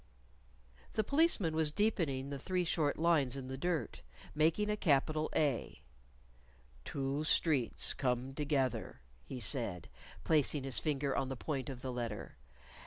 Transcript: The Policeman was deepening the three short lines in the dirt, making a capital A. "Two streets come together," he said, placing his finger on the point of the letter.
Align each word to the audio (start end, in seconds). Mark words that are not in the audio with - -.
The 0.93 1.03
Policeman 1.03 1.55
was 1.55 1.71
deepening 1.71 2.31
the 2.31 2.39
three 2.39 2.63
short 2.65 2.97
lines 2.97 3.37
in 3.37 3.49
the 3.49 3.55
dirt, 3.57 4.01
making 4.33 4.67
a 4.67 4.75
capital 4.75 5.29
A. 5.35 5.83
"Two 6.83 7.23
streets 7.23 7.93
come 7.93 8.33
together," 8.33 9.01
he 9.23 9.39
said, 9.39 9.89
placing 10.23 10.63
his 10.63 10.79
finger 10.79 11.15
on 11.15 11.29
the 11.29 11.35
point 11.37 11.69
of 11.69 11.81
the 11.83 11.91
letter. 11.93 12.35